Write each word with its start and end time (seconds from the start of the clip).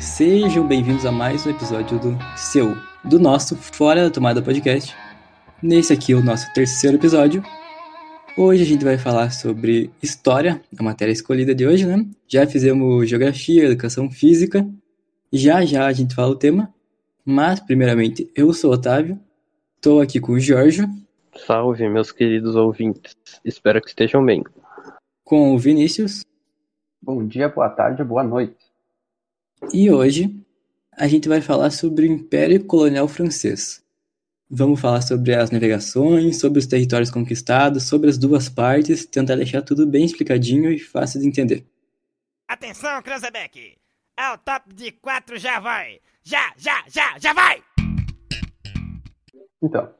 Sejam 0.00 0.66
bem-vindos 0.66 1.04
a 1.04 1.12
mais 1.12 1.44
um 1.44 1.50
episódio 1.50 1.98
do 1.98 2.18
seu, 2.36 2.74
do 3.04 3.18
nosso 3.18 3.54
Fora 3.56 4.04
da 4.04 4.10
Tomada 4.10 4.40
Podcast. 4.40 4.94
Nesse 5.62 5.92
aqui 5.92 6.12
é 6.12 6.16
o 6.16 6.22
nosso 6.22 6.50
terceiro 6.54 6.96
episódio. 6.96 7.42
Hoje 8.36 8.62
a 8.62 8.66
gente 8.66 8.84
vai 8.84 8.96
falar 8.96 9.30
sobre 9.30 9.90
história, 10.02 10.62
a 10.78 10.82
matéria 10.82 11.12
escolhida 11.12 11.54
de 11.54 11.66
hoje, 11.66 11.84
né? 11.84 12.06
Já 12.28 12.46
fizemos 12.46 13.08
geografia, 13.08 13.64
educação 13.64 14.10
física. 14.10 14.66
Já 15.32 15.64
já 15.64 15.86
a 15.86 15.92
gente 15.92 16.14
fala 16.14 16.32
o 16.32 16.36
tema. 16.36 16.72
Mas, 17.24 17.60
primeiramente, 17.60 18.30
eu 18.34 18.52
sou 18.52 18.70
o 18.70 18.74
Otávio. 18.74 19.18
Estou 19.76 20.00
aqui 20.00 20.20
com 20.20 20.32
o 20.32 20.40
Jorge. 20.40 20.86
Salve, 21.38 21.88
meus 21.88 22.10
queridos 22.10 22.56
ouvintes. 22.56 23.14
Espero 23.44 23.80
que 23.80 23.88
estejam 23.88 24.24
bem. 24.24 24.42
Com 25.24 25.54
o 25.54 25.58
Vinícius. 25.58 26.24
Bom 27.02 27.26
dia, 27.26 27.48
boa 27.48 27.68
tarde, 27.68 28.02
boa 28.02 28.24
noite. 28.24 28.56
E 29.72 29.90
hoje 29.90 30.34
a 30.92 31.06
gente 31.06 31.28
vai 31.28 31.40
falar 31.40 31.70
sobre 31.70 32.06
o 32.06 32.12
Império 32.12 32.64
Colonial 32.64 33.06
Francês. 33.06 33.84
Vamos 34.48 34.80
falar 34.80 35.02
sobre 35.02 35.34
as 35.34 35.50
navegações, 35.50 36.38
sobre 36.38 36.58
os 36.58 36.66
territórios 36.66 37.10
conquistados, 37.10 37.82
sobre 37.82 38.08
as 38.08 38.16
duas 38.16 38.48
partes, 38.48 39.04
tentar 39.04 39.36
deixar 39.36 39.62
tudo 39.62 39.86
bem 39.86 40.04
explicadinho 40.04 40.70
e 40.70 40.78
fácil 40.78 41.20
de 41.20 41.26
entender. 41.26 41.66
Atenção, 42.48 43.02
Cranzebeck! 43.02 43.76
É 44.16 44.32
o 44.32 44.38
top 44.38 44.72
de 44.72 44.92
quatro, 44.92 45.36
já 45.36 45.58
vai! 45.58 46.00
Já, 46.22 46.52
já, 46.56 46.84
já, 46.88 47.18
já 47.18 47.32
vai! 47.32 47.62
Então, 49.60 49.92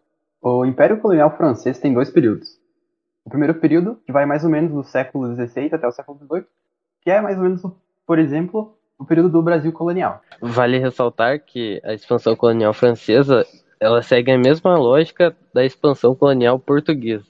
o 0.49 0.65
Império 0.65 0.99
Colonial 0.99 1.37
Francês 1.37 1.81
tem 1.81 1.93
dois 1.93 2.09
períodos. 2.09 2.57
O 3.25 3.31
primeiro 3.31 3.55
período, 3.55 3.99
que 4.07 4.13
vai 4.13 4.25
mais 4.25 4.45
ou 4.45 4.51
menos 4.51 4.73
do 4.73 4.85
século 4.85 5.35
XVI 5.35 5.71
até 5.73 5.89
o 5.89 5.91
século 5.91 6.17
XVIII, 6.19 6.45
que 7.03 7.11
é 7.11 7.21
mais 7.21 7.37
ou 7.37 7.43
menos, 7.43 7.63
por 8.07 8.17
exemplo, 8.21 8.77
o 8.97 9.05
período 9.05 9.29
do 9.29 9.43
Brasil 9.43 9.73
colonial. 9.73 10.23
Vale 10.41 10.79
ressaltar 10.79 11.41
que 11.41 11.81
a 11.85 11.93
expansão 11.93 12.37
colonial 12.37 12.73
francesa 12.73 13.45
ela 13.81 14.03
segue 14.03 14.31
a 14.31 14.39
mesma 14.39 14.79
lógica 14.79 15.37
da 15.53 15.65
expansão 15.65 16.15
colonial 16.15 16.61
portuguesa. 16.61 17.27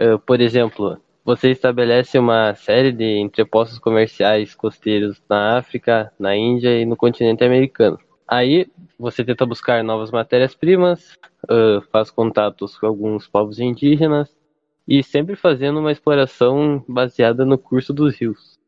Uh, 0.00 0.18
por 0.18 0.40
exemplo, 0.40 0.98
você 1.22 1.50
estabelece 1.50 2.18
uma 2.18 2.54
série 2.54 2.92
de 2.92 3.18
entrepostos 3.18 3.78
comerciais 3.78 4.54
costeiros 4.54 5.22
na 5.28 5.58
África, 5.58 6.10
na 6.18 6.34
Índia 6.34 6.80
e 6.80 6.86
no 6.86 6.96
continente 6.96 7.44
americano. 7.44 7.98
Aí 8.28 8.66
você 8.98 9.24
tenta 9.24 9.46
buscar 9.46 9.82
novas 9.82 10.10
matérias-primas, 10.10 11.16
uh, 11.44 11.80
faz 11.90 12.10
contatos 12.10 12.76
com 12.76 12.86
alguns 12.86 13.26
povos 13.26 13.58
indígenas 13.58 14.28
e 14.86 15.02
sempre 15.02 15.34
fazendo 15.34 15.80
uma 15.80 15.92
exploração 15.92 16.84
baseada 16.86 17.44
no 17.46 17.56
curso 17.56 17.92
dos 17.92 18.16
rios. 18.16 18.58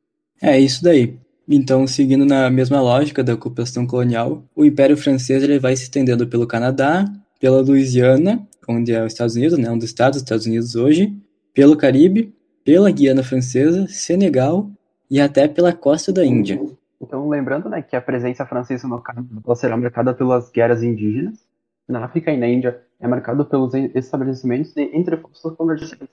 É 0.40 0.58
isso 0.58 0.82
daí. 0.82 1.18
Então, 1.46 1.86
seguindo 1.86 2.24
na 2.24 2.48
mesma 2.48 2.80
lógica 2.80 3.22
da 3.22 3.34
ocupação 3.34 3.86
colonial, 3.86 4.44
o 4.54 4.64
Império 4.64 4.96
Francês 4.96 5.42
ele 5.42 5.58
vai 5.58 5.76
se 5.76 5.84
estendendo 5.84 6.26
pelo 6.26 6.46
Canadá, 6.46 7.04
pela 7.40 7.60
Louisiana, 7.60 8.46
onde 8.68 8.92
é 8.92 9.04
os 9.04 9.12
Estados 9.12 9.34
Unidos, 9.34 9.58
né, 9.58 9.70
um 9.70 9.76
dos 9.76 9.86
estados 9.86 10.18
dos 10.18 10.22
Estados 10.22 10.46
Unidos 10.46 10.76
hoje, 10.76 11.12
pelo 11.52 11.76
Caribe, 11.76 12.32
pela 12.64 12.90
Guiana 12.90 13.22
Francesa, 13.22 13.86
Senegal 13.88 14.70
e 15.10 15.20
até 15.20 15.48
pela 15.48 15.72
costa 15.72 16.12
da 16.12 16.24
Índia. 16.24 16.60
Então, 17.00 17.28
lembrando 17.28 17.68
né, 17.68 17.80
que 17.80 17.96
a 17.96 18.00
presença 18.00 18.44
francesa 18.44 18.86
no 18.86 19.00
Canadá 19.00 19.54
será 19.54 19.76
marcada 19.76 20.12
pelas 20.12 20.50
guerras 20.50 20.82
indígenas, 20.82 21.48
na 21.88 22.04
África 22.04 22.30
e 22.30 22.36
na 22.36 22.46
Índia 22.46 22.80
é 23.00 23.08
marcado 23.08 23.44
pelos 23.44 23.74
estabelecimentos 23.74 24.72
de 24.72 24.82
entrepostos 24.96 25.56
comerciais, 25.56 26.08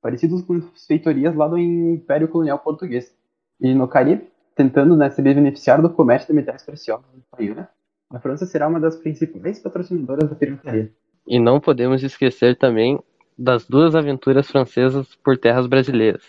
parecidos 0.00 0.42
com 0.42 0.54
as 0.54 0.86
feitorias 0.86 1.34
lá 1.34 1.48
do 1.48 1.56
Império 1.56 2.28
Colonial 2.28 2.58
Português. 2.58 3.14
E 3.60 3.72
no 3.74 3.88
Caribe, 3.88 4.28
tentando 4.54 4.96
né, 4.96 5.08
se 5.10 5.22
beneficiar 5.22 5.80
do 5.80 5.88
comércio 5.88 6.28
de 6.28 6.34
metais 6.34 6.62
preciosos 6.62 7.06
do 7.14 7.22
país, 7.30 7.54
né? 7.54 7.68
a 8.10 8.20
França 8.20 8.44
será 8.44 8.68
uma 8.68 8.78
das 8.78 8.96
principais 8.96 9.58
patrocinadoras 9.58 10.28
da 10.28 10.34
pirataria. 10.34 10.92
E 11.26 11.38
não 11.38 11.60
podemos 11.60 12.02
esquecer 12.02 12.56
também 12.58 13.00
das 13.38 13.66
duas 13.66 13.94
aventuras 13.94 14.50
francesas 14.50 15.14
por 15.14 15.38
terras 15.38 15.66
brasileiras. 15.66 16.24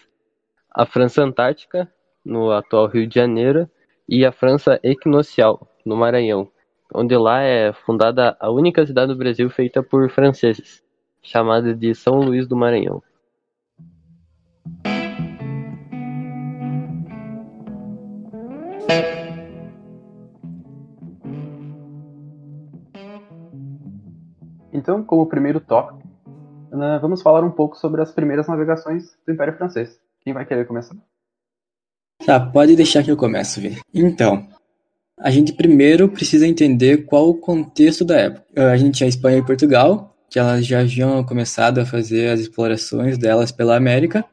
A 0.72 0.86
França 0.86 1.22
Antártica, 1.22 1.92
no 2.24 2.52
atual 2.52 2.88
Rio 2.88 3.06
de 3.06 3.16
Janeiro, 3.16 3.70
e 4.08 4.26
a 4.26 4.32
França 4.32 4.80
Equinocial, 4.84 5.68
no 5.86 5.96
Maranhão, 5.96 6.50
onde 6.94 7.16
lá 7.18 7.42
é 7.42 7.74
fundada 7.74 8.38
a 8.40 8.52
única 8.52 8.86
cidade 8.86 9.12
do 9.12 9.18
Brasil 9.18 9.50
feita 9.50 9.82
por 9.82 10.10
franceses, 10.10 10.84
chamada 11.22 11.74
de 11.74 11.96
São 11.96 12.16
Luís 12.16 12.48
do 12.48 12.56
Maranhão. 12.56 13.02
Então, 24.72 25.04
como 25.04 25.28
primeiro 25.28 25.62
tópico, 25.62 26.02
né, 26.72 27.00
vamos 27.00 27.22
falar 27.22 27.44
um 27.44 27.52
pouco 27.52 27.78
sobre 27.78 28.02
as 28.02 28.12
primeiras 28.12 28.48
navegações 28.48 29.18
do 29.26 29.32
Império 29.32 29.56
Francês. 29.56 29.98
Quem 30.22 30.34
vai 30.34 30.46
querer 30.46 30.66
começar? 30.66 30.96
Tá, 32.26 32.40
pode 32.40 32.76
deixar 32.76 33.04
que 33.04 33.12
eu 33.12 33.18
começo, 33.18 33.60
Vi. 33.60 33.78
Então, 33.94 34.48
a 35.20 35.30
gente 35.30 35.54
primeiro 35.54 36.10
precisa 36.10 36.48
entender 36.48 37.06
qual 37.06 37.30
o 37.30 37.36
contexto 37.36 38.04
da 38.04 38.18
época. 38.18 38.72
A 38.72 38.78
gente 38.78 38.98
tinha 38.98 39.10
Espanha 39.10 39.38
e 39.38 39.46
Portugal, 39.46 40.16
que 40.30 40.40
elas 40.40 40.66
já 40.66 40.80
haviam 40.80 41.24
começado 41.24 41.80
a 41.80 41.86
fazer 41.86 42.30
as 42.30 42.40
explorações 42.40 43.18
delas 43.18 43.52
pela 43.52 43.76
América, 43.76 44.26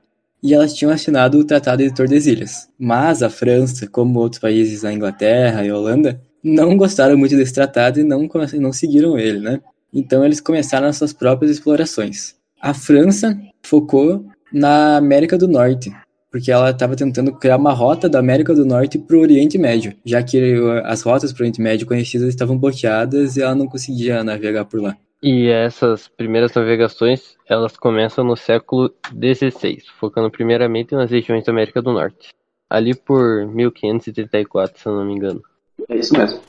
e 0.43 0.55
elas 0.55 0.75
tinham 0.75 0.93
assinado 0.93 1.39
o 1.39 1.45
Tratado 1.45 1.83
de 1.83 1.95
Tordesilhas. 1.95 2.69
Mas 2.79 3.23
a 3.23 3.29
França, 3.29 3.87
como 3.87 4.19
outros 4.19 4.41
países, 4.41 4.85
a 4.85 4.93
Inglaterra 4.93 5.65
e 5.65 5.69
a 5.69 5.77
Holanda, 5.77 6.21
não 6.43 6.77
gostaram 6.77 7.19
muito 7.19 7.37
desse 7.37 7.53
tratado 7.53 8.01
e 8.01 8.05
não, 8.05 8.27
não 8.55 8.73
seguiram 8.73 9.19
ele, 9.19 9.41
né? 9.41 9.61
Então 9.93 10.25
eles 10.25 10.41
começaram 10.41 10.87
as 10.87 10.97
suas 10.97 11.13
próprias 11.13 11.51
explorações. 11.51 12.35
A 12.61 12.73
França 12.73 13.39
focou 13.63 14.25
na 14.53 14.97
América 14.97 15.37
do 15.37 15.47
Norte, 15.47 15.93
porque 16.31 16.51
ela 16.51 16.71
estava 16.71 16.95
tentando 16.95 17.33
criar 17.33 17.57
uma 17.57 17.73
rota 17.73 18.09
da 18.09 18.19
América 18.19 18.55
do 18.55 18.65
Norte 18.65 18.99
para 18.99 19.17
o 19.17 19.21
Oriente 19.21 19.59
Médio, 19.59 19.95
já 20.05 20.23
que 20.23 20.55
as 20.85 21.03
rotas 21.03 21.33
para 21.33 21.41
o 21.41 21.45
Oriente 21.45 21.61
Médio 21.61 21.87
conhecidas 21.87 22.29
estavam 22.29 22.57
bloqueadas 22.57 23.37
e 23.37 23.43
ela 23.43 23.55
não 23.55 23.67
conseguia 23.67 24.23
navegar 24.23 24.65
por 24.65 24.81
lá. 24.81 24.97
E 25.23 25.49
essas 25.49 26.09
primeiras 26.09 26.55
navegações, 26.55 27.37
elas 27.47 27.77
começam 27.77 28.25
no 28.25 28.37
século 28.37 28.91
XVI, 29.13 29.83
focando 29.99 30.31
primeiramente 30.31 30.95
nas 30.95 31.11
regiões 31.11 31.45
da 31.45 31.53
América 31.53 31.83
do 31.83 31.93
Norte. 31.93 32.31
Ali 32.71 32.95
por 32.95 33.47
1534, 33.47 34.81
se 34.81 34.87
eu 34.87 34.95
não 34.95 35.05
me 35.05 35.13
engano. 35.13 35.43
É 35.89 35.97
isso 35.97 36.17
mesmo. 36.17 36.41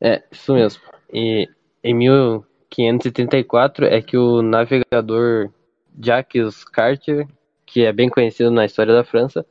É, 0.00 0.22
isso 0.32 0.54
mesmo. 0.54 0.82
E 1.12 1.48
em 1.84 1.94
1534 1.94 3.86
é 3.86 4.02
que 4.02 4.16
o 4.16 4.42
navegador 4.42 5.50
Jacques 6.02 6.64
Cartier, 6.64 7.28
que 7.66 7.84
é 7.84 7.92
bem 7.92 8.08
conhecido 8.08 8.50
na 8.50 8.64
história 8.64 8.94
da 8.94 9.04
França, 9.04 9.44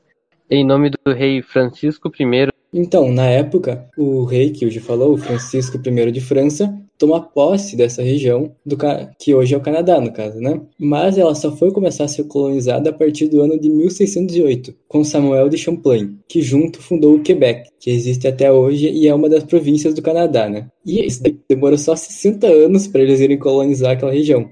em 0.49 0.65
nome 0.65 0.89
do 0.89 1.13
rei 1.13 1.41
Francisco 1.41 2.09
I 2.19 2.49
então, 2.77 3.09
na 3.09 3.25
época, 3.27 3.87
o 3.97 4.25
rei 4.25 4.49
que 4.49 4.65
hoje 4.65 4.81
falou, 4.81 5.15
Francisco 5.15 5.77
I 5.77 6.11
de 6.11 6.19
França, 6.19 6.77
toma 6.97 7.21
posse 7.21 7.73
dessa 7.75 8.01
região, 8.01 8.53
do 8.65 8.77
que 9.17 9.33
hoje 9.33 9.53
é 9.53 9.57
o 9.57 9.61
Canadá, 9.61 10.01
no 10.01 10.11
caso, 10.11 10.41
né? 10.41 10.59
Mas 10.77 11.17
ela 11.17 11.33
só 11.35 11.55
foi 11.55 11.71
começar 11.71 12.03
a 12.03 12.09
ser 12.09 12.25
colonizada 12.25 12.89
a 12.89 12.93
partir 12.93 13.27
do 13.27 13.41
ano 13.41 13.57
de 13.57 13.69
1608, 13.69 14.75
com 14.89 15.05
Samuel 15.05 15.47
de 15.47 15.57
Champlain, 15.57 16.17
que 16.27 16.41
junto 16.41 16.81
fundou 16.81 17.15
o 17.15 17.21
Quebec, 17.21 17.69
que 17.79 17.89
existe 17.89 18.27
até 18.27 18.51
hoje 18.51 18.89
e 18.89 19.07
é 19.07 19.15
uma 19.15 19.29
das 19.29 19.45
províncias 19.45 19.93
do 19.93 20.01
Canadá, 20.01 20.49
né? 20.49 20.67
E 20.85 21.05
isso 21.05 21.23
demorou 21.49 21.77
só 21.77 21.95
60 21.95 22.45
anos 22.45 22.87
para 22.87 23.01
eles 23.01 23.21
irem 23.21 23.39
colonizar 23.39 23.93
aquela 23.93 24.11
região. 24.11 24.49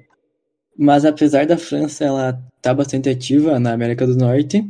Mas 0.78 1.06
apesar 1.06 1.46
da 1.46 1.58
França 1.58 2.04
ela 2.04 2.30
estar 2.30 2.42
tá 2.62 2.74
bastante 2.74 3.10
ativa 3.10 3.60
na 3.60 3.74
América 3.74 4.08
do 4.08 4.16
Norte, 4.16 4.68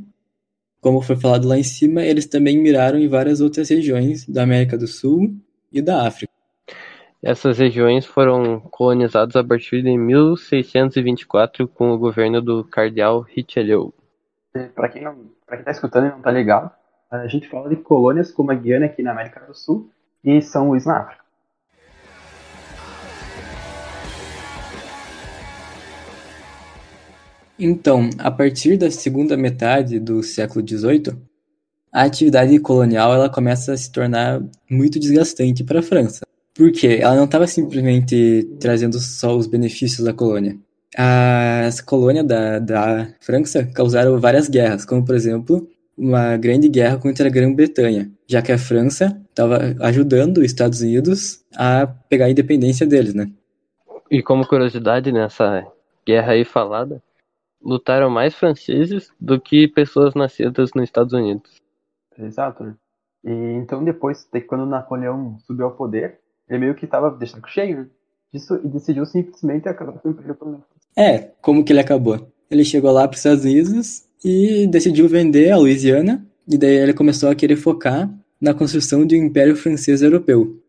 como 0.82 1.02
foi 1.02 1.16
falado 1.16 1.48
lá 1.48 1.58
em 1.58 1.64
cima, 1.64 2.04
eles 2.04 2.26
também 2.26 2.62
miraram 2.62 3.00
em 3.00 3.08
várias 3.08 3.40
outras 3.40 3.70
regiões 3.70 4.28
da 4.28 4.44
América 4.44 4.78
do 4.78 4.86
Sul 4.86 5.34
e 5.72 5.82
da 5.82 6.06
África. 6.06 6.32
Essas 7.22 7.58
regiões 7.58 8.06
foram 8.06 8.60
colonizadas 8.60 9.38
a 9.38 9.44
partir 9.44 9.82
de 9.82 9.98
1624 9.98 11.70
com 11.70 11.92
o 11.94 11.98
governo 11.98 12.42
do 12.42 12.66
cardeal 12.66 13.22
Richelieu. 13.22 13.94
Para 14.76 14.90
quem 14.90 15.02
não, 15.02 15.16
para 15.46 15.56
quem 15.56 15.62
está 15.62 15.72
escutando 15.72 16.08
e 16.08 16.10
não 16.10 16.18
está 16.18 16.30
ligado, 16.30 16.70
a 17.10 17.26
gente 17.28 17.48
fala 17.48 17.70
de 17.70 17.78
colônias 17.78 18.30
como 18.30 18.52
a 18.52 18.56
Guiana 18.56 18.88
aqui 18.88 19.02
na 19.02 19.12
América 19.12 19.40
do 19.40 19.56
Sul 19.56 19.90
e 20.22 20.42
São 20.42 20.68
Luís 20.68 20.86
na 20.86 20.98
África. 20.98 21.23
Então, 27.58 28.10
a 28.18 28.32
partir 28.32 28.78
da 28.78 28.90
segunda 28.90 29.38
metade 29.38 30.00
do 30.00 30.24
século 30.24 30.68
XVIII, 30.68 31.16
a 31.92 32.04
atividade 32.04 32.58
colonial 32.60 33.14
ela 33.14 33.30
começa 33.30 33.74
a 33.74 33.78
se 33.78 33.92
tornar 33.92 34.42
muito 34.70 35.00
desgastante 35.00 35.64
para 35.64 35.80
a 35.80 35.84
França. 35.84 36.26
Porque 36.56 37.00
ela 37.02 37.16
não 37.16 37.26
estava 37.26 37.46
simplesmente 37.46 38.48
trazendo 38.60 39.00
só 39.00 39.36
os 39.36 39.48
benefícios 39.48 40.06
da 40.06 40.14
colônia. 40.14 40.58
as 40.96 41.82
colônias 41.82 42.26
da, 42.26 42.60
da 42.60 43.08
França 43.22 43.66
causaram 43.66 44.20
várias 44.20 44.50
guerras, 44.50 44.86
como 44.86 45.06
por 45.06 45.16
exemplo 45.16 45.68
uma 45.96 46.36
grande 46.38 46.68
guerra 46.68 46.98
contra 46.98 47.28
a 47.28 47.32
Grã-Bretanha, 47.32 48.12
já 48.28 48.42
que 48.42 48.52
a 48.52 48.58
França 48.58 49.20
estava 49.30 49.76
ajudando 49.80 50.40
os 50.40 50.46
Estados 50.46 50.82
Unidos 50.82 51.44
a 51.56 51.88
pegar 52.10 52.26
a 52.26 52.32
independência 52.32 52.86
deles, 52.86 53.14
né? 53.14 53.30
E 54.10 54.22
como 54.22 54.48
curiosidade 54.48 55.12
nessa 55.12 55.66
guerra 56.06 56.34
aí 56.34 56.44
falada, 56.44 57.02
lutaram 57.64 58.10
mais 58.10 58.36
franceses 58.36 59.12
do 59.20 59.40
que 59.40 59.68
pessoas 59.68 60.14
nascidas 60.14 60.72
nos 60.76 60.84
Estados 60.84 61.14
Unidos. 61.14 61.62
Exato. 62.18 62.64
Né? 62.64 62.76
E 63.24 63.32
então 63.32 63.84
depois, 63.84 64.28
quando 64.48 64.66
Napoleão 64.66 65.38
subiu 65.48 65.66
ao 65.66 65.72
poder, 65.72 66.20
ele 66.50 66.60
meio 66.60 66.76
que 66.76 66.86
estava 66.86 67.10
de 67.10 67.26
saco 67.26 67.50
cheio 67.50 67.78
né? 67.78 67.88
disso 68.34 68.60
e 68.64 68.68
decidiu 68.68 69.06
simplesmente 69.06 69.70
acabar 69.70 69.94
com 69.94 70.10
o 70.10 70.12
Império 70.12 70.36
Colonial. 70.36 70.68
É, 70.96 71.32
como 71.42 71.64
que 71.64 71.72
ele 71.72 71.80
acabou? 71.80 72.28
Ele 72.52 72.66
chegou 72.66 72.92
lá 72.92 73.08
para 73.08 73.16
os 73.16 73.20
Estados 73.20 73.46
Unidos 73.46 74.04
e 74.24 74.68
decidiu 74.68 75.08
vender 75.08 75.52
a 75.52 75.58
Louisiana, 75.58 76.26
e 76.48 76.58
daí 76.58 76.76
ele 76.76 76.94
começou 76.94 77.30
a 77.30 77.36
querer 77.36 77.56
focar 77.56 78.10
na 78.40 78.54
construção 78.54 79.06
de 79.06 79.16
um 79.16 79.26
Império 79.26 79.56
Francês 79.56 80.02
Europeu. 80.02 80.60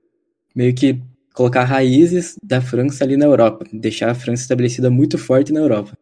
Meio 0.55 0.75
que 0.75 1.01
colocar 1.35 1.65
raízes 1.65 2.37
da 2.43 2.61
França 2.61 3.05
ali 3.05 3.17
na 3.17 3.27
Europa, 3.27 3.67
deixar 3.73 4.09
a 4.11 4.15
França 4.15 4.43
estabelecida 4.43 4.89
muito 4.89 5.19
forte 5.19 5.53
na 5.53 5.61
Europa. 5.61 5.99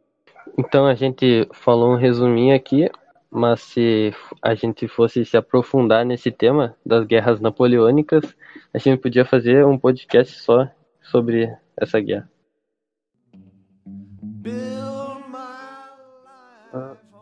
Então 0.59 0.87
a 0.87 0.95
gente 0.95 1.49
falou 1.53 1.93
um 1.93 1.97
resuminho 1.97 2.55
aqui, 2.55 2.91
mas 3.31 3.63
se 3.63 4.15
a 4.43 4.55
gente 4.55 4.87
fosse 4.87 5.25
se 5.25 5.37
aprofundar 5.37 6.05
nesse 6.05 6.31
tema 6.31 6.77
das 6.85 7.07
guerras 7.07 7.41
napoleônicas, 7.41 8.23
a 8.73 8.79
gente 8.79 9.01
podia 9.01 9.25
fazer 9.25 9.65
um 9.65 9.79
podcast 9.79 10.39
só 10.41 10.69
sobre 11.01 11.51
essa 11.77 11.99
guerra. 11.99 12.31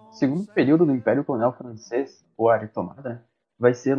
O 0.09 0.13
segundo 0.13 0.53
período 0.53 0.85
do 0.85 0.93
Império 0.93 1.25
Colonial 1.25 1.57
Francês, 1.57 2.25
ou 2.37 2.49
área 2.49 2.67
tomada, 2.67 3.25
vai 3.59 3.75
ser 3.75 3.97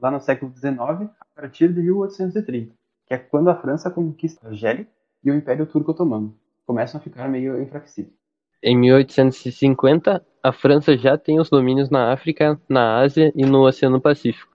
lá 0.00 0.10
no 0.10 0.20
século 0.20 0.52
XIX, 0.56 0.78
a 0.78 1.26
partir 1.34 1.72
de 1.72 1.82
1830, 1.82 2.74
que 3.06 3.14
é 3.14 3.18
quando 3.18 3.50
a 3.50 3.54
França 3.54 3.90
conquista 3.90 4.46
a 4.46 4.50
Argélia 4.50 4.88
e 5.22 5.30
o 5.30 5.34
Império 5.34 5.66
Turco 5.66 5.90
Otomano 5.90 6.34
começam 6.64 6.98
a 6.98 7.02
ficar 7.02 7.28
meio 7.28 7.60
enfraquecidos. 7.60 8.21
Em 8.62 8.76
1850, 8.76 10.24
a 10.42 10.52
França 10.52 10.96
já 10.96 11.18
tem 11.18 11.40
os 11.40 11.50
domínios 11.50 11.90
na 11.90 12.12
África, 12.12 12.60
na 12.68 13.00
Ásia 13.00 13.32
e 13.34 13.44
no 13.44 13.66
Oceano 13.66 14.00
Pacífico. 14.00 14.52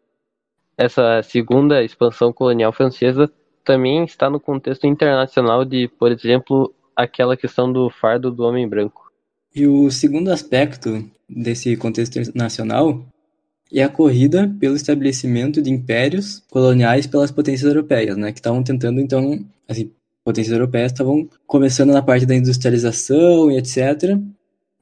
Essa 0.78 1.22
segunda 1.24 1.84
expansão 1.84 2.32
colonial 2.32 2.72
francesa 2.72 3.30
também 3.66 4.06
está 4.06 4.30
no 4.30 4.40
contexto 4.40 4.88
internacional 4.88 5.66
de, 5.66 5.90
por 6.00 6.12
exemplo, 6.12 6.74
aquela 6.96 7.36
questão 7.36 7.72
do 7.72 7.90
fardo 7.90 8.32
do 8.32 8.44
homem 8.44 8.68
branco. 8.68 9.12
E 9.54 9.68
o 9.68 9.90
segundo 9.92 10.32
aspecto 10.32 11.04
desse 11.28 11.76
contexto 11.76 12.18
internacional 12.18 13.04
é 13.74 13.84
a 13.84 13.90
corrida 13.90 14.50
pelo 14.60 14.76
estabelecimento 14.76 15.62
de 15.62 15.70
impérios 15.70 16.44
coloniais 16.50 17.06
pelas 17.06 17.32
potências 17.32 17.68
europeias, 17.68 18.16
né, 18.16 18.32
que 18.32 18.40
estavam 18.40 18.64
tentando 18.64 19.02
então, 19.02 19.44
assim, 19.68 19.92
potências 20.28 20.52
europeias 20.52 20.92
estavam 20.92 21.26
começando 21.46 21.94
na 21.94 22.02
parte 22.02 22.26
da 22.26 22.36
industrialização 22.36 23.50
e 23.50 23.58
etc. 23.58 24.20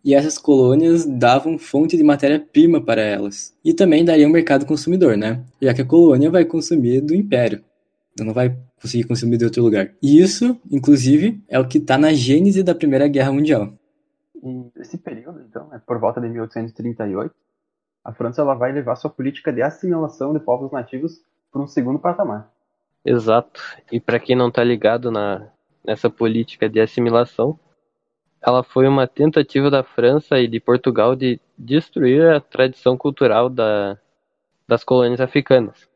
E 0.03 0.15
essas 0.15 0.39
colônias 0.39 1.05
davam 1.05 1.59
fonte 1.59 1.95
de 1.95 2.03
matéria-prima 2.03 2.83
para 2.83 3.03
elas. 3.03 3.55
E 3.63 3.71
também 3.71 4.03
daria 4.03 4.27
um 4.27 4.31
mercado 4.31 4.65
consumidor, 4.65 5.15
né? 5.15 5.43
Já 5.61 5.71
que 5.71 5.83
a 5.83 5.85
colônia 5.85 6.31
vai 6.31 6.45
consumir 6.45 6.99
do 6.99 7.13
império. 7.13 7.63
Não 8.19 8.33
vai 8.33 8.57
conseguir 8.81 9.03
consumir 9.03 9.37
de 9.37 9.45
outro 9.45 9.61
lugar. 9.61 9.91
E 10.01 10.19
isso, 10.19 10.59
inclusive, 10.71 11.39
é 11.47 11.59
o 11.59 11.67
que 11.67 11.77
está 11.77 11.95
na 11.95 12.11
gênese 12.11 12.63
da 12.63 12.73
Primeira 12.73 13.07
Guerra 13.07 13.31
Mundial. 13.31 13.71
E 14.43 14.71
esse 14.79 14.97
período, 14.97 15.45
então, 15.47 15.71
é 15.71 15.77
por 15.77 15.99
volta 15.99 16.19
de 16.19 16.27
1838, 16.27 17.31
a 18.03 18.11
França 18.11 18.41
ela 18.41 18.55
vai 18.55 18.71
levar 18.71 18.95
sua 18.95 19.11
política 19.11 19.53
de 19.53 19.61
assimilação 19.61 20.33
de 20.33 20.39
povos 20.39 20.71
nativos 20.71 21.21
para 21.51 21.61
um 21.61 21.67
segundo 21.67 21.99
patamar. 21.99 22.51
Exato. 23.05 23.61
E 23.91 23.99
para 23.99 24.19
quem 24.19 24.35
não 24.35 24.47
está 24.47 24.63
ligado 24.63 25.11
na, 25.11 25.47
nessa 25.85 26.09
política 26.09 26.67
de 26.67 26.79
assimilação, 26.79 27.59
ela 28.41 28.63
foi 28.63 28.87
uma 28.87 29.07
tentativa 29.07 29.69
da 29.69 29.83
França 29.83 30.39
e 30.39 30.47
de 30.47 30.59
Portugal 30.59 31.15
de 31.15 31.39
destruir 31.57 32.27
a 32.27 32.39
tradição 32.39 32.97
cultural 32.97 33.49
da, 33.49 33.97
das 34.67 34.83
colônias 34.83 35.21
africanas. 35.21 35.87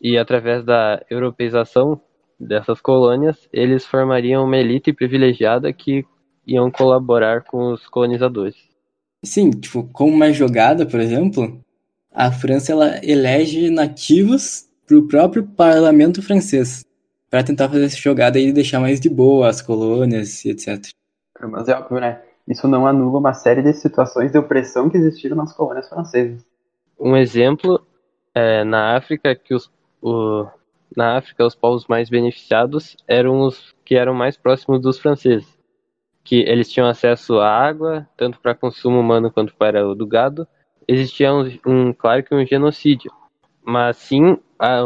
E 0.00 0.16
através 0.16 0.64
da 0.64 1.04
europeização 1.10 2.00
dessas 2.38 2.80
colônias, 2.80 3.48
eles 3.52 3.84
formariam 3.84 4.44
uma 4.44 4.56
elite 4.56 4.92
privilegiada 4.92 5.72
que 5.72 6.06
iam 6.46 6.70
colaborar 6.70 7.42
com 7.42 7.72
os 7.72 7.86
colonizadores. 7.86 8.56
Sim, 9.22 9.50
tipo, 9.50 9.86
como 9.92 10.14
uma 10.14 10.32
jogada, 10.32 10.86
por 10.86 10.98
exemplo, 10.98 11.60
a 12.10 12.32
França 12.32 12.72
ela 12.72 12.98
elege 13.04 13.68
nativos 13.68 14.69
para 14.90 14.98
o 14.98 15.06
próprio 15.06 15.46
parlamento 15.46 16.20
francês, 16.20 16.84
para 17.30 17.44
tentar 17.44 17.68
fazer 17.68 17.84
essa 17.84 17.96
jogada 17.96 18.40
e 18.40 18.52
deixar 18.52 18.80
mais 18.80 18.98
de 18.98 19.08
boa 19.08 19.48
as 19.48 19.62
colônias 19.62 20.44
e 20.44 20.50
etc. 20.50 20.84
Mas 21.40 21.68
é 21.68 21.76
óbvio, 21.76 22.00
né? 22.00 22.20
Isso 22.48 22.66
não 22.66 22.84
anula 22.84 23.18
uma 23.18 23.32
série 23.32 23.62
de 23.62 23.72
situações 23.72 24.32
de 24.32 24.38
opressão 24.38 24.90
que 24.90 24.96
existiram 24.96 25.36
nas 25.36 25.52
colônias 25.52 25.88
francesas. 25.88 26.44
Um 26.98 27.16
exemplo 27.16 27.80
é 28.34 28.64
na 28.64 28.96
África 28.96 29.34
que 29.36 29.54
os, 29.54 29.70
o, 30.02 30.44
na 30.96 31.16
África 31.18 31.46
os 31.46 31.54
povos 31.54 31.86
mais 31.86 32.10
beneficiados 32.10 32.96
eram 33.06 33.42
os 33.42 33.72
que 33.84 33.94
eram 33.94 34.12
mais 34.12 34.36
próximos 34.36 34.80
dos 34.80 34.98
franceses, 34.98 35.46
que 36.24 36.40
eles 36.40 36.68
tinham 36.68 36.88
acesso 36.88 37.38
à 37.38 37.48
água 37.48 38.08
tanto 38.16 38.40
para 38.40 38.56
consumo 38.56 38.98
humano 38.98 39.30
quanto 39.30 39.54
para 39.54 39.86
o 39.86 39.94
do 39.94 40.06
gado. 40.06 40.48
Existia 40.88 41.32
um, 41.32 41.48
um 41.64 41.92
claro 41.92 42.24
que 42.24 42.34
um 42.34 42.44
genocídio, 42.44 43.12
mas 43.64 43.96
sim 43.96 44.36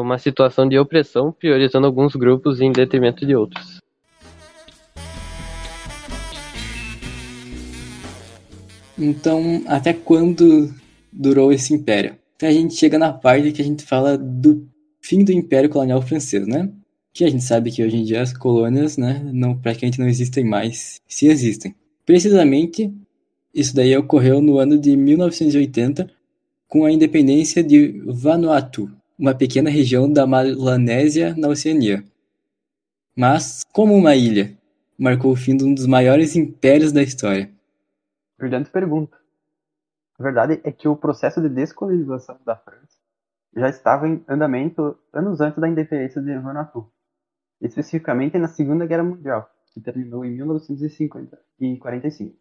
uma 0.00 0.18
situação 0.18 0.68
de 0.68 0.78
opressão, 0.78 1.32
priorizando 1.32 1.86
alguns 1.86 2.14
grupos 2.14 2.60
em 2.60 2.70
detrimento 2.70 3.26
de 3.26 3.34
outros. 3.34 3.80
Então, 8.96 9.64
até 9.66 9.92
quando 9.92 10.72
durou 11.12 11.52
esse 11.52 11.74
império? 11.74 12.16
Então 12.36 12.48
a 12.48 12.52
gente 12.52 12.74
chega 12.74 12.98
na 12.98 13.12
parte 13.12 13.52
que 13.52 13.62
a 13.62 13.64
gente 13.64 13.84
fala 13.84 14.16
do 14.16 14.68
fim 15.00 15.24
do 15.24 15.32
Império 15.32 15.68
Colonial 15.68 16.02
Francês, 16.02 16.46
né? 16.46 16.70
Que 17.12 17.24
a 17.24 17.30
gente 17.30 17.44
sabe 17.44 17.70
que 17.70 17.82
hoje 17.82 17.96
em 17.96 18.04
dia 18.04 18.22
as 18.22 18.36
colônias, 18.36 18.96
né, 18.96 19.20
não, 19.32 19.56
praticamente 19.56 20.00
não 20.00 20.08
existem 20.08 20.44
mais, 20.44 21.00
se 21.06 21.26
existem. 21.26 21.74
Precisamente, 22.04 22.92
isso 23.54 23.74
daí 23.74 23.96
ocorreu 23.96 24.40
no 24.40 24.58
ano 24.58 24.78
de 24.78 24.96
1980, 24.96 26.10
com 26.74 26.84
a 26.84 26.90
independência 26.90 27.62
de 27.62 28.02
Vanuatu, 28.04 28.90
uma 29.16 29.32
pequena 29.32 29.70
região 29.70 30.12
da 30.12 30.26
Melanésia 30.26 31.32
na 31.36 31.46
Oceania. 31.46 32.02
Mas, 33.16 33.62
como 33.72 33.94
uma 33.94 34.16
ilha, 34.16 34.58
marcou 34.98 35.30
o 35.30 35.36
fim 35.36 35.56
de 35.56 35.62
um 35.62 35.72
dos 35.72 35.86
maiores 35.86 36.34
impérios 36.34 36.90
da 36.90 37.00
história. 37.00 37.48
Brilhante 38.36 38.70
pergunta. 38.70 39.16
A 40.18 40.22
verdade 40.24 40.60
é 40.64 40.72
que 40.72 40.88
o 40.88 40.96
processo 40.96 41.40
de 41.40 41.48
descolonização 41.48 42.40
da 42.44 42.56
França 42.56 42.98
já 43.56 43.68
estava 43.68 44.08
em 44.08 44.24
andamento 44.28 44.98
anos 45.12 45.40
antes 45.40 45.60
da 45.60 45.68
independência 45.68 46.20
de 46.20 46.36
Vanuatu, 46.38 46.90
especificamente 47.60 48.36
na 48.36 48.48
Segunda 48.48 48.84
Guerra 48.84 49.04
Mundial, 49.04 49.48
que 49.72 49.80
terminou 49.80 50.24
em 50.24 50.32
1950 50.32 51.38
e 51.60 51.76
45. 51.76 52.36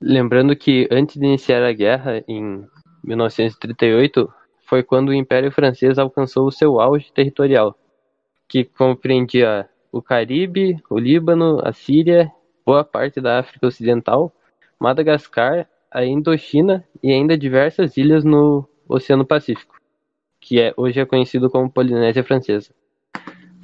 Lembrando 0.00 0.56
que 0.56 0.88
antes 0.90 1.16
de 1.16 1.26
iniciar 1.26 1.62
a 1.62 1.72
guerra, 1.74 2.24
em 2.26 2.66
1938, 3.04 4.32
foi 4.66 4.82
quando 4.82 5.10
o 5.10 5.14
Império 5.14 5.52
Francês 5.52 5.98
alcançou 5.98 6.46
o 6.46 6.52
seu 6.52 6.80
auge 6.80 7.12
territorial, 7.12 7.76
que 8.48 8.64
compreendia 8.64 9.68
o 9.92 10.02
Caribe, 10.02 10.82
o 10.90 10.98
Líbano, 10.98 11.60
a 11.62 11.72
Síria, 11.72 12.32
boa 12.64 12.82
parte 12.82 13.20
da 13.20 13.38
África 13.38 13.66
Ocidental, 13.66 14.32
Madagascar, 14.78 15.68
a 15.90 16.04
Indochina 16.04 16.84
e 17.02 17.12
ainda 17.12 17.38
diversas 17.38 17.96
ilhas 17.96 18.24
no 18.24 18.68
Oceano 18.88 19.24
Pacífico, 19.24 19.76
que 20.40 20.60
é, 20.60 20.74
hoje 20.76 20.98
é 20.98 21.06
conhecido 21.06 21.48
como 21.48 21.70
Polinésia 21.70 22.24
Francesa. 22.24 22.74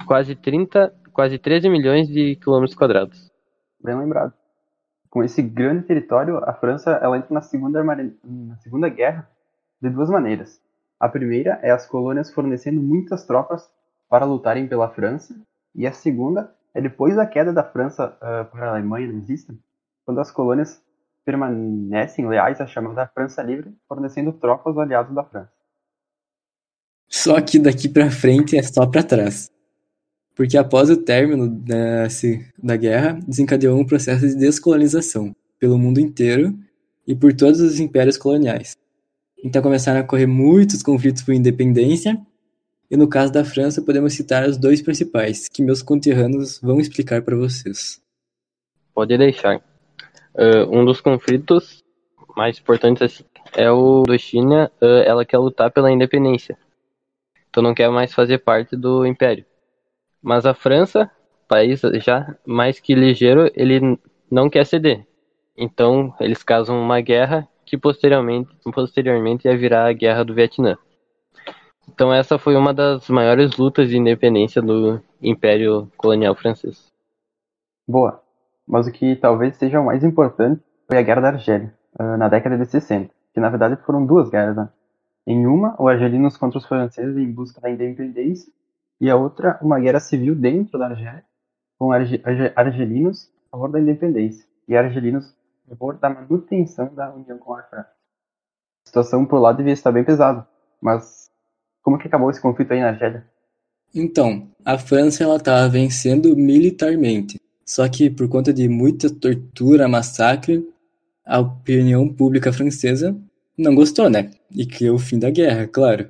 Quase 0.07 0.35
30, 0.35 0.93
quase 1.11 1.37
13 1.37 1.69
milhões 1.69 2.07
de 2.07 2.35
quilômetros 2.37 2.77
quadrados. 2.77 3.29
Bem 3.83 3.97
lembrado. 3.97 4.40
Com 5.11 5.21
esse 5.21 5.41
grande 5.41 5.83
território, 5.83 6.37
a 6.37 6.53
França 6.53 6.91
ela 6.91 7.17
entra 7.17 7.33
na 7.33 7.41
segunda, 7.41 7.83
na 7.83 8.55
segunda 8.63 8.87
guerra 8.87 9.29
de 9.81 9.89
duas 9.89 10.09
maneiras. 10.09 10.61
A 10.97 11.09
primeira 11.09 11.59
é 11.61 11.69
as 11.69 11.85
colônias 11.85 12.33
fornecendo 12.33 12.81
muitas 12.81 13.25
tropas 13.25 13.69
para 14.07 14.23
lutarem 14.23 14.69
pela 14.69 14.89
França, 14.89 15.35
e 15.75 15.85
a 15.85 15.91
segunda 15.91 16.55
é 16.73 16.79
depois 16.79 17.17
da 17.17 17.25
queda 17.25 17.51
da 17.51 17.61
França 17.63 18.17
uh, 18.17 18.45
para 18.51 18.67
a 18.67 18.69
Alemanha 18.71 19.11
nazista, 19.11 19.53
quando 20.05 20.21
as 20.21 20.31
colônias 20.31 20.81
permanecem 21.25 22.25
leais 22.25 22.61
à 22.61 22.65
chamada 22.65 23.05
França 23.07 23.43
Livre, 23.43 23.75
fornecendo 23.89 24.31
tropas 24.31 24.77
aliados 24.77 25.13
da 25.13 25.25
França. 25.25 25.51
Só 27.09 27.41
que 27.41 27.59
daqui 27.59 27.89
para 27.89 28.09
frente 28.09 28.57
é 28.57 28.63
só 28.63 28.89
para 28.89 29.03
trás. 29.03 29.51
Porque 30.35 30.57
após 30.57 30.89
o 30.89 30.97
término 30.97 31.47
da, 31.47 32.07
da 32.61 32.75
guerra, 32.75 33.19
desencadeou 33.27 33.79
um 33.79 33.85
processo 33.85 34.27
de 34.27 34.35
descolonização 34.35 35.35
pelo 35.59 35.77
mundo 35.77 35.99
inteiro 35.99 36.57
e 37.05 37.15
por 37.15 37.33
todos 37.33 37.59
os 37.59 37.79
impérios 37.79 38.17
coloniais. 38.17 38.75
Então 39.43 39.61
começaram 39.61 39.99
a 39.99 40.03
ocorrer 40.03 40.27
muitos 40.27 40.83
conflitos 40.83 41.23
por 41.23 41.33
independência, 41.33 42.19
e 42.89 42.97
no 42.97 43.07
caso 43.07 43.31
da 43.31 43.43
França 43.43 43.81
podemos 43.81 44.13
citar 44.13 44.47
os 44.47 44.57
dois 44.57 44.81
principais, 44.81 45.47
que 45.47 45.63
meus 45.63 45.81
conterrâneos 45.81 46.59
vão 46.61 46.79
explicar 46.79 47.21
para 47.21 47.35
vocês. 47.35 48.01
Pode 48.93 49.17
deixar. 49.17 49.57
Uh, 50.35 50.69
um 50.69 50.85
dos 50.85 51.01
conflitos 51.01 51.83
mais 52.35 52.59
importantes 52.59 53.01
assim, 53.01 53.23
é 53.55 53.69
o 53.71 54.03
do 54.03 54.17
China, 54.17 54.71
uh, 54.81 55.03
ela 55.05 55.25
quer 55.25 55.37
lutar 55.37 55.71
pela 55.71 55.91
independência. 55.91 56.57
Então 57.49 57.63
não 57.63 57.73
quer 57.73 57.89
mais 57.89 58.13
fazer 58.13 58.39
parte 58.39 58.75
do 58.75 59.05
império. 59.05 59.45
Mas 60.21 60.45
a 60.45 60.53
França, 60.53 61.09
país 61.47 61.81
já 61.95 62.35
mais 62.45 62.79
que 62.79 62.93
ligeiro, 62.93 63.51
ele 63.55 63.99
não 64.29 64.49
quer 64.49 64.65
ceder. 64.65 65.05
Então 65.57 66.13
eles 66.19 66.43
casam 66.43 66.81
uma 66.81 67.01
guerra 67.01 67.47
que 67.65 67.77
posteriormente, 67.77 68.49
posteriormente 68.73 69.47
ia 69.47 69.57
virar 69.57 69.87
a 69.87 69.93
Guerra 69.93 70.23
do 70.23 70.33
Vietnã. 70.33 70.77
Então 71.87 72.13
essa 72.13 72.37
foi 72.37 72.55
uma 72.55 72.73
das 72.73 73.09
maiores 73.09 73.57
lutas 73.57 73.89
de 73.89 73.97
independência 73.97 74.61
do 74.61 75.01
Império 75.21 75.91
Colonial 75.97 76.35
Francês. 76.35 76.87
Boa. 77.87 78.21
Mas 78.67 78.87
o 78.87 78.91
que 78.91 79.15
talvez 79.15 79.55
seja 79.57 79.79
o 79.79 79.85
mais 79.85 80.03
importante 80.03 80.61
foi 80.87 80.97
a 80.97 81.01
Guerra 81.01 81.21
da 81.21 81.27
Argélia, 81.29 81.73
ah, 81.97 82.17
na 82.17 82.29
década 82.29 82.57
de 82.57 82.65
60, 82.65 83.13
que 83.33 83.39
na 83.39 83.49
verdade 83.49 83.75
foram 83.85 84.05
duas 84.05 84.29
guerras. 84.29 84.55
Né? 84.55 84.69
Em 85.27 85.45
uma, 85.45 85.75
os 85.79 85.87
argelinos 85.87 86.37
contra 86.37 86.57
os 86.57 86.65
franceses 86.65 87.17
em 87.17 87.31
busca 87.31 87.59
da 87.59 87.69
independência, 87.69 88.51
e 89.01 89.09
a 89.09 89.15
outra, 89.17 89.59
uma 89.61 89.79
guerra 89.79 89.99
civil 89.99 90.35
dentro 90.35 90.79
da 90.79 90.85
Argélia, 90.85 91.25
com 91.77 91.91
argelinos 91.91 93.29
a 93.47 93.57
favor 93.57 93.71
da 93.71 93.79
independência 93.79 94.45
e 94.67 94.77
argelinos 94.77 95.33
favor 95.67 95.97
da 95.97 96.09
manutenção 96.09 96.93
da 96.93 97.13
união 97.13 97.37
com 97.37 97.53
a 97.55 97.63
França. 97.63 97.89
A 98.85 98.87
situação 98.87 99.25
por 99.25 99.39
lá 99.39 99.51
devia 99.51 99.73
estar 99.73 99.91
bem 99.91 100.03
pesada, 100.03 100.47
mas 100.81 101.29
como 101.81 101.97
que 101.97 102.07
acabou 102.07 102.29
esse 102.29 102.41
conflito 102.41 102.71
aí 102.71 102.79
na 102.79 102.89
Argélia? 102.89 103.25
Então, 103.93 104.49
a 104.63 104.77
França 104.77 105.23
ela 105.23 105.37
estava 105.37 105.67
vencendo 105.67 106.35
militarmente, 106.35 107.39
só 107.65 107.87
que 107.89 108.09
por 108.09 108.27
conta 108.29 108.53
de 108.53 108.67
muita 108.67 109.09
tortura, 109.09 109.87
massacre, 109.87 110.67
a 111.25 111.39
opinião 111.39 112.07
pública 112.07 112.53
francesa 112.53 113.17
não 113.57 113.75
gostou, 113.75 114.09
né? 114.09 114.31
E 114.49 114.65
criou 114.65 114.95
o 114.95 114.99
fim 114.99 115.19
da 115.19 115.29
guerra, 115.29 115.67
claro. 115.67 116.09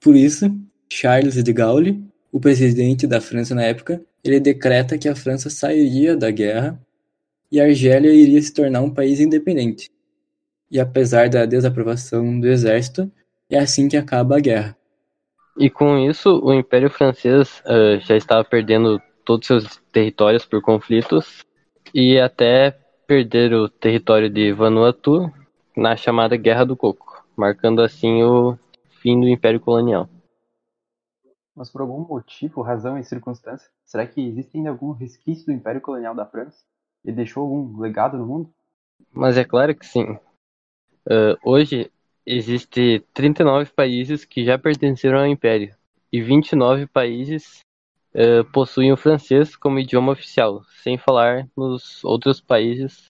Por 0.00 0.16
isso, 0.16 0.46
Charles 0.92 1.42
de 1.42 1.52
Gaulle, 1.54 2.04
o 2.30 2.38
presidente 2.38 3.06
da 3.06 3.18
França 3.18 3.54
na 3.54 3.62
época, 3.62 4.02
ele 4.22 4.38
decreta 4.38 4.98
que 4.98 5.08
a 5.08 5.16
França 5.16 5.48
sairia 5.48 6.14
da 6.14 6.30
guerra 6.30 6.78
e 7.50 7.58
a 7.60 7.64
Argélia 7.64 8.12
iria 8.12 8.40
se 8.42 8.52
tornar 8.52 8.82
um 8.82 8.90
país 8.90 9.18
independente. 9.18 9.90
E 10.70 10.78
apesar 10.78 11.30
da 11.30 11.46
desaprovação 11.46 12.38
do 12.38 12.46
exército, 12.46 13.10
é 13.50 13.58
assim 13.58 13.88
que 13.88 13.96
acaba 13.96 14.36
a 14.36 14.40
guerra. 14.40 14.76
E 15.58 15.70
com 15.70 15.98
isso, 15.98 16.40
o 16.42 16.52
Império 16.52 16.90
Francês 16.90 17.62
uh, 17.66 17.98
já 18.06 18.16
estava 18.16 18.44
perdendo 18.44 19.00
todos 19.24 19.46
seus 19.46 19.80
territórios 19.90 20.44
por 20.44 20.60
conflitos 20.60 21.44
e 21.94 22.18
até 22.18 22.76
perder 23.06 23.54
o 23.54 23.68
território 23.68 24.28
de 24.28 24.52
Vanuatu 24.52 25.32
na 25.74 25.96
chamada 25.96 26.36
Guerra 26.36 26.64
do 26.64 26.76
Coco, 26.76 27.24
marcando 27.36 27.80
assim 27.80 28.22
o 28.22 28.58
fim 29.00 29.18
do 29.20 29.28
Império 29.28 29.60
Colonial. 29.60 30.08
Mas 31.54 31.70
por 31.70 31.82
algum 31.82 32.06
motivo, 32.06 32.62
razão 32.62 32.98
e 32.98 33.04
circunstância, 33.04 33.68
será 33.84 34.06
que 34.06 34.20
existe 34.20 34.56
ainda 34.56 34.70
algum 34.70 34.92
resquício 34.92 35.46
do 35.46 35.52
Império 35.52 35.80
Colonial 35.80 36.14
da 36.14 36.24
França? 36.24 36.64
Ele 37.04 37.16
deixou 37.16 37.42
algum 37.42 37.78
legado 37.78 38.16
no 38.16 38.26
mundo? 38.26 38.54
Mas 39.12 39.36
é 39.36 39.44
claro 39.44 39.74
que 39.74 39.84
sim. 39.84 40.12
Uh, 41.06 41.36
hoje 41.44 41.90
existe 42.24 43.04
39 43.12 43.70
países 43.72 44.24
que 44.24 44.44
já 44.44 44.58
pertenceram 44.58 45.18
ao 45.18 45.26
Império 45.26 45.74
e 46.12 46.22
29 46.22 46.86
países 46.86 47.60
uh, 48.14 48.44
possuem 48.52 48.92
o 48.92 48.96
francês 48.96 49.56
como 49.56 49.78
idioma 49.78 50.12
oficial, 50.12 50.62
sem 50.82 50.96
falar 50.96 51.48
nos 51.56 52.04
outros 52.04 52.40
países 52.40 53.06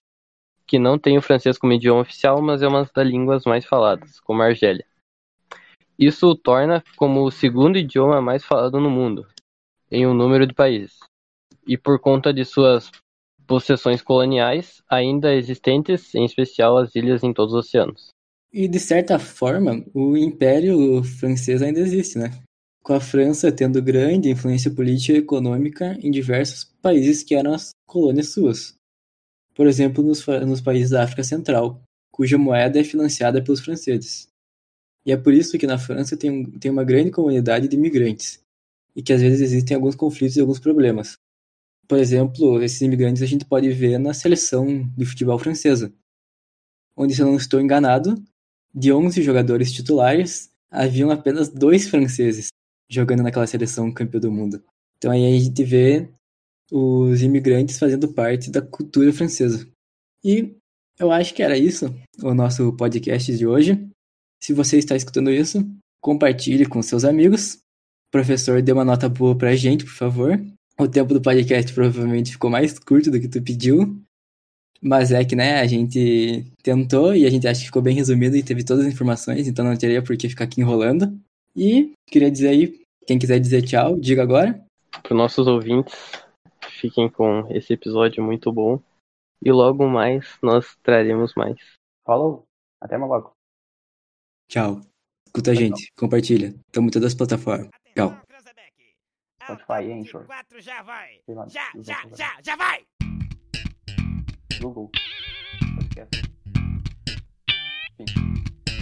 que 0.65 0.79
não 0.79 0.97
têm 0.97 1.17
o 1.17 1.21
francês 1.21 1.57
como 1.57 1.73
idioma 1.73 2.01
oficial, 2.01 2.41
mas 2.41 2.61
é 2.61 2.67
uma 2.67 2.89
das 2.93 3.07
línguas 3.07 3.43
mais 3.45 3.65
faladas, 3.65 4.19
como 4.19 4.41
a 4.41 4.45
Argélia. 4.45 4.85
Isso 5.97 6.27
o 6.27 6.35
torna 6.35 6.83
como 6.95 7.23
o 7.23 7.31
segundo 7.31 7.77
idioma 7.77 8.21
mais 8.21 8.43
falado 8.43 8.79
no 8.79 8.89
mundo, 8.89 9.27
em 9.91 10.07
um 10.07 10.13
número 10.13 10.47
de 10.47 10.53
países. 10.53 10.97
E 11.67 11.77
por 11.77 11.99
conta 11.99 12.33
de 12.33 12.43
suas 12.43 12.91
possessões 13.45 14.01
coloniais 14.01 14.81
ainda 14.89 15.33
existentes, 15.33 16.13
em 16.15 16.25
especial 16.25 16.77
as 16.77 16.95
ilhas 16.95 17.23
em 17.23 17.33
todos 17.33 17.53
os 17.53 17.67
oceanos. 17.67 18.09
E 18.51 18.67
de 18.67 18.79
certa 18.79 19.17
forma, 19.17 19.83
o 19.93 20.15
Império 20.15 21.03
Francês 21.03 21.61
ainda 21.61 21.79
existe, 21.79 22.17
né? 22.17 22.31
Com 22.83 22.93
a 22.93 22.99
França 22.99 23.51
tendo 23.51 23.81
grande 23.81 24.29
influência 24.29 24.69
política 24.69 25.13
e 25.13 25.21
econômica 25.21 25.97
em 26.01 26.11
diversos 26.11 26.65
países 26.81 27.23
que 27.23 27.33
eram 27.33 27.53
as 27.53 27.69
colônias 27.87 28.29
suas. 28.29 28.75
Por 29.55 29.67
exemplo, 29.67 30.03
nos, 30.03 30.25
nos 30.45 30.61
países 30.61 30.89
da 30.89 31.03
África 31.03 31.23
Central, 31.23 31.81
cuja 32.11 32.37
moeda 32.37 32.79
é 32.79 32.83
financiada 32.83 33.41
pelos 33.41 33.61
franceses. 33.61 34.27
E 35.05 35.11
é 35.11 35.17
por 35.17 35.33
isso 35.33 35.57
que 35.57 35.67
na 35.67 35.77
França 35.77 36.15
tem, 36.15 36.45
tem 36.51 36.71
uma 36.71 36.83
grande 36.83 37.11
comunidade 37.11 37.67
de 37.67 37.75
imigrantes, 37.75 38.41
e 38.95 39.01
que 39.01 39.11
às 39.11 39.21
vezes 39.21 39.41
existem 39.41 39.75
alguns 39.75 39.95
conflitos 39.95 40.37
e 40.37 40.41
alguns 40.41 40.59
problemas, 40.59 41.17
por 41.87 41.97
exemplo, 41.97 42.61
esses 42.61 42.81
imigrantes 42.81 43.21
a 43.21 43.25
gente 43.25 43.45
pode 43.45 43.69
ver 43.69 43.97
na 43.97 44.13
seleção 44.13 44.89
de 44.97 45.05
futebol 45.05 45.37
francesa, 45.37 45.93
onde, 46.95 47.13
se 47.13 47.21
eu 47.21 47.27
não 47.27 47.35
estou 47.35 47.59
enganado, 47.59 48.15
de 48.73 48.91
11 48.91 49.21
jogadores 49.21 49.71
titulares, 49.71 50.51
haviam 50.71 51.11
apenas 51.11 51.49
dois 51.49 51.87
franceses 51.87 52.47
jogando 52.89 53.23
naquela 53.23 53.47
seleção 53.47 53.91
campeã 53.91 54.19
do 54.19 54.31
mundo. 54.31 54.63
Então 54.97 55.11
aí 55.11 55.25
a 55.25 55.39
gente 55.39 55.63
vê 55.63 56.09
os 56.71 57.21
imigrantes 57.21 57.77
fazendo 57.77 58.13
parte 58.13 58.49
da 58.49 58.61
cultura 58.61 59.11
francesa. 59.11 59.67
E 60.23 60.55
eu 60.97 61.11
acho 61.11 61.33
que 61.33 61.43
era 61.43 61.57
isso 61.57 61.93
o 62.21 62.33
nosso 62.33 62.73
podcast 62.73 63.35
de 63.35 63.45
hoje. 63.45 63.87
Se 64.43 64.51
você 64.51 64.77
está 64.77 64.93
escutando 64.93 65.31
isso, 65.31 65.59
compartilhe 66.01 66.65
com 66.65 66.81
seus 66.81 67.05
amigos. 67.05 67.59
O 68.09 68.11
professor 68.11 68.61
dê 68.61 68.73
uma 68.73 68.83
nota 68.83 69.07
boa 69.07 69.37
pra 69.37 69.55
gente, 69.55 69.85
por 69.85 69.93
favor. 69.93 70.37
O 70.77 70.85
tempo 70.85 71.13
do 71.13 71.21
podcast 71.21 71.73
provavelmente 71.73 72.33
ficou 72.33 72.49
mais 72.49 72.77
curto 72.77 73.09
do 73.09 73.21
que 73.21 73.29
tu 73.29 73.41
pediu. 73.41 74.03
Mas 74.81 75.13
é 75.13 75.23
que, 75.23 75.33
né, 75.33 75.61
a 75.61 75.65
gente 75.65 76.45
tentou 76.61 77.15
e 77.15 77.25
a 77.25 77.29
gente 77.29 77.47
acha 77.47 77.61
que 77.61 77.67
ficou 77.67 77.81
bem 77.81 77.95
resumido 77.95 78.35
e 78.35 78.43
teve 78.43 78.65
todas 78.65 78.85
as 78.85 78.91
informações, 78.91 79.47
então 79.47 79.63
não 79.63 79.77
teria 79.77 80.03
por 80.03 80.17
que 80.17 80.27
ficar 80.27 80.43
aqui 80.43 80.59
enrolando. 80.59 81.17
E 81.55 81.93
queria 82.09 82.29
dizer 82.29 82.49
aí, 82.49 82.81
quem 83.07 83.17
quiser 83.17 83.39
dizer 83.39 83.61
tchau, 83.61 83.97
diga 83.97 84.23
agora. 84.23 84.61
Para 84.91 85.13
os 85.13 85.17
nossos 85.17 85.47
ouvintes, 85.47 85.93
fiquem 86.81 87.09
com 87.09 87.47
esse 87.49 87.71
episódio 87.71 88.21
muito 88.21 88.51
bom. 88.51 88.77
E 89.41 89.49
logo 89.53 89.87
mais 89.87 90.37
nós 90.43 90.75
traremos 90.83 91.33
mais. 91.33 91.55
Falou, 92.05 92.43
até 92.81 92.97
mais 92.97 93.09
logo. 93.09 93.42
Tchau. 94.53 94.81
Escuta 95.25 95.49
a 95.49 95.55
gente, 95.55 95.91
compartilha. 95.97 96.53
Tamo 96.71 96.87
em 96.87 96.91
todas 96.91 97.07
as 97.07 97.15
plataformas. 97.15 97.71
Tchau. 97.95 98.15
Spotify, 99.41 99.89
já 100.61 100.83
vai. 100.83 101.19
Lá, 101.27 101.47
já, 101.47 101.71
já, 101.81 102.07
já, 102.15 102.37
já, 102.43 102.55
vai. 102.55 102.85
Google. 104.61 104.91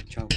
Tchau. 0.09 0.27